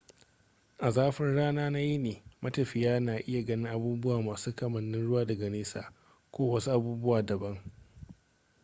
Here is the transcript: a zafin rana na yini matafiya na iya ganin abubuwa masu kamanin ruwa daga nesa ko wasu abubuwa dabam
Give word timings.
a 0.77 0.91
zafin 0.91 1.35
rana 1.35 1.69
na 1.69 1.79
yini 1.79 2.23
matafiya 2.41 2.99
na 2.99 3.17
iya 3.19 3.41
ganin 3.41 3.67
abubuwa 3.67 4.23
masu 4.23 4.51
kamanin 4.55 5.05
ruwa 5.07 5.25
daga 5.25 5.49
nesa 5.49 5.81
ko 6.31 6.39
wasu 6.51 6.69
abubuwa 6.75 7.21
dabam 7.29 7.57